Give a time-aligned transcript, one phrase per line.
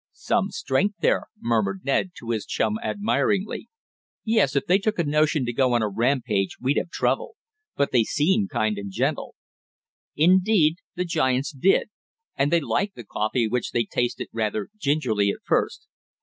[0.13, 3.69] "Some strength there," murmured Ned to his chum admiringly.
[4.25, 7.35] "Yes, if they took a notion to go on a rampage we'd have trouble.
[7.75, 9.35] But they seem kind and gentle."
[10.15, 11.89] Indeed the giants did,
[12.35, 15.85] and they liked the coffee which they tasted rather gingerly at first.